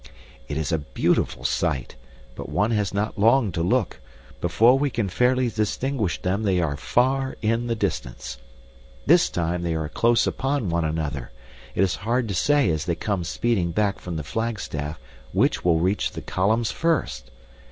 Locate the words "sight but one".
1.43-2.71